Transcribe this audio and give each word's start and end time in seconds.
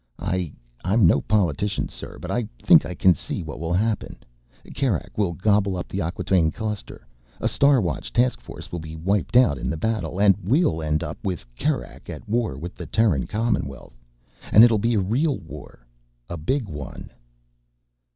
I... 0.17 0.51
I'm 0.83 1.05
no 1.05 1.21
politician, 1.21 1.87
sir, 1.87 2.17
but 2.17 2.31
I 2.31 2.47
think 2.57 2.87
I 2.87 2.95
can 2.95 3.13
see 3.13 3.43
what 3.43 3.59
will 3.59 3.71
happen. 3.73 4.17
Kerak 4.73 5.15
will 5.15 5.33
gobble 5.33 5.77
up 5.77 5.87
the 5.87 5.99
Acquataine 6.01 6.49
Cluster... 6.49 7.05
a 7.39 7.47
Star 7.47 7.79
Watch 7.79 8.11
task 8.11 8.41
force 8.41 8.71
will 8.71 8.79
be 8.79 8.95
wiped 8.95 9.37
out 9.37 9.59
in 9.59 9.69
the 9.69 9.77
battle... 9.77 10.19
and 10.19 10.35
we'll 10.43 10.81
end 10.81 11.03
up 11.03 11.23
with 11.23 11.45
Kerak 11.55 12.09
at 12.09 12.27
war 12.27 12.57
with 12.57 12.73
the 12.73 12.87
Terran 12.87 13.27
Commonwealth. 13.27 14.01
And 14.51 14.63
it'll 14.63 14.79
be 14.79 14.95
a 14.95 14.99
real 14.99 15.37
war... 15.37 15.85
a 16.27 16.35
big 16.35 16.67
one." 16.67 17.11